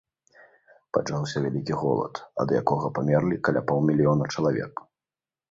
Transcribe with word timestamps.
Пачаўся 0.97 1.43
вялікі 1.43 1.75
голад, 1.81 2.13
ад 2.45 2.55
якога 2.61 2.87
памерлі 2.97 3.37
каля 3.49 3.61
паўмільёна 3.71 4.33
чалавек. 4.33 4.85